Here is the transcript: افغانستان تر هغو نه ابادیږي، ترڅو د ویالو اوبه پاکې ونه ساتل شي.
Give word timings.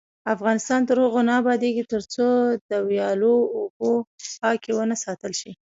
افغانستان 0.35 0.81
تر 0.87 0.97
هغو 1.03 1.21
نه 1.29 1.33
ابادیږي، 1.41 1.83
ترڅو 1.93 2.25
د 2.69 2.71
ویالو 2.87 3.35
اوبه 3.57 3.89
پاکې 4.41 4.69
ونه 4.73 4.95
ساتل 5.05 5.31
شي. 5.41 5.51